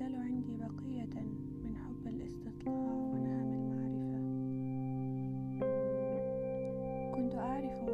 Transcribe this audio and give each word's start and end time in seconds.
تزال 0.00 0.14
عندي 0.14 0.56
بقية 0.56 1.22
من 1.64 1.76
حب 1.76 2.06
الاستطلاع 2.06 2.92
ونهم 2.92 3.52
المعرفة. 3.52 4.20
كنت 7.14 7.34
أعرف 7.34 7.84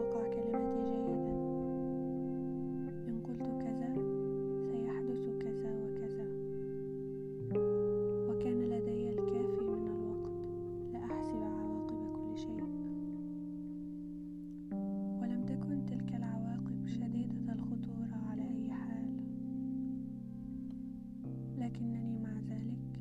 لكنني 21.76 22.18
مع 22.18 22.40
ذلك 22.48 23.00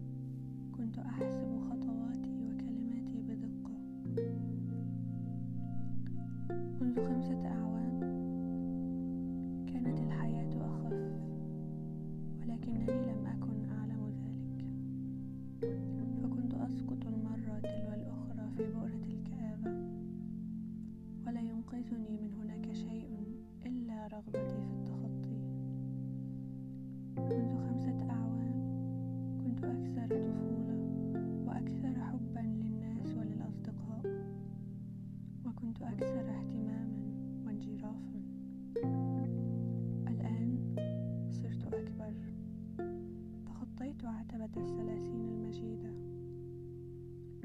كنت 0.78 0.98
أحسب 0.98 1.60
خطواتي 1.70 2.42
وكلماتي 2.44 3.22
بدقة. 3.22 3.76
منذ 6.82 6.96
خمسة 7.08 7.48
أعوام 7.48 8.00
كانت 9.68 10.00
الحياة 10.00 10.50
أخف 10.62 10.94
ولكنني 12.42 12.86
لم 13.08 13.26
أكن 13.26 13.66
أعلم 13.72 14.14
ذلك. 14.24 14.66
فكنت 16.22 16.54
أسقط 16.54 17.08
المرة 17.08 17.60
تلو 17.60 17.94
الأخرى 17.94 18.50
في 18.58 18.64
بؤرة 18.74 19.06
الكآبة 19.08 19.72
ولا 21.28 21.42
ينقذني 21.42 22.18
من 22.18 22.34
هناك 22.34 22.74
شيء 22.74 23.38
إلا 23.66 24.08
رغبتي 24.08 24.62
في 24.62 24.74
التخطي. 24.74 25.40
منذ 27.18 27.56
خمسة 27.68 28.10
أعوام 28.10 28.15
أكثر 35.96 36.30
اهتماما 36.30 36.88
وانجرافا. 37.46 38.22
الآن 40.08 40.58
صرت 41.30 41.74
أكبر. 41.74 42.14
تخطيت 43.46 44.06
عتبة 44.06 44.46
الثلاثين 44.46 45.26
المجيدة. 45.30 45.92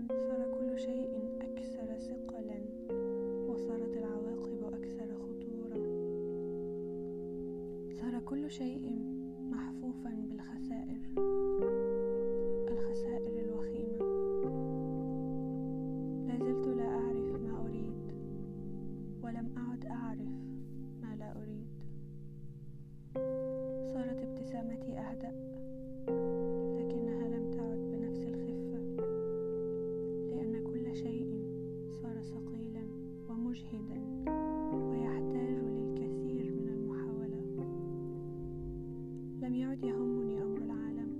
صار 0.08 0.58
كل 0.58 0.78
شيء 0.78 1.08
أكثر 1.40 1.98
ثقلا 1.98 2.60
وصارت 3.48 3.96
العواقب 3.96 4.74
أكثر 4.74 5.14
خطورة. 5.14 5.82
صار 7.92 8.20
كل 8.20 8.50
شيء 8.50 9.09
ابتسامتي 24.60 24.98
أهدأ 24.98 25.32
لكنها 26.78 27.28
لم 27.28 27.50
تعد 27.50 27.78
بنفس 27.78 28.26
الخفة 28.26 29.06
لأن 30.30 30.64
كل 30.64 30.94
شيء 30.96 31.44
صار 32.02 32.22
ثقيلا 32.22 32.84
ومجهدا 33.28 34.00
ويحتاج 34.72 35.56
للكثير 35.64 36.52
من 36.52 36.68
المحاولة. 36.68 37.64
لم 39.42 39.54
يعد 39.54 39.84
يهمني 39.84 40.42
أمر 40.42 40.58
العالم 40.58 41.10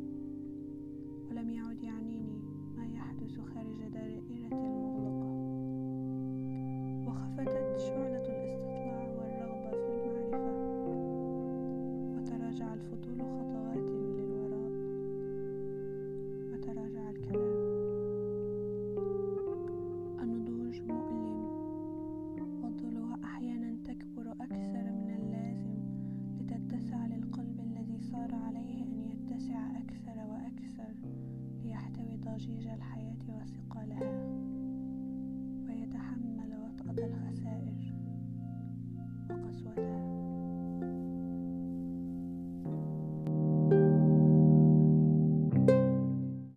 ولم 1.31 1.51
يعد 1.51 1.83
يعنيني 1.83 2.39
ما 2.77 2.87
يحدث 2.87 3.41
خارج 3.41 3.89
دائرتي 3.93 4.47
المغلقة. 4.53 5.31
وخفتت 7.07 7.79
شعلة 7.79 8.00
ضجيج 32.35 32.67
الحياة 32.67 33.23
وثقلها 33.29 34.10